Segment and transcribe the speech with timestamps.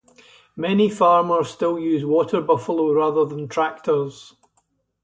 [0.55, 4.33] Many farmers still use water buffalo rather than tractors.